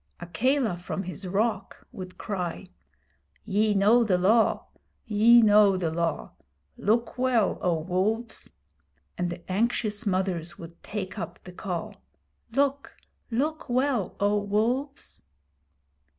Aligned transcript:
Akela 0.19 0.77
from 0.77 1.03
his 1.03 1.27
rock 1.27 1.85
would 1.91 2.17
cry: 2.17 2.71
'Ye 3.45 3.75
know 3.75 4.03
the 4.03 4.17
Law 4.17 4.65
ye 5.05 5.43
know 5.43 5.77
the 5.77 5.91
Law. 5.91 6.31
Look 6.75 7.19
well, 7.19 7.59
O 7.61 7.77
Wolves!' 7.81 8.49
and 9.15 9.29
the 9.29 9.43
anxious 9.47 10.03
mothers 10.07 10.57
would 10.57 10.81
take 10.81 11.19
up 11.19 11.37
the 11.43 11.51
call: 11.53 11.97
'Look 12.51 12.95
look 13.29 13.69
well, 13.69 14.15
O 14.19 14.39
Wolves!' 14.39 15.21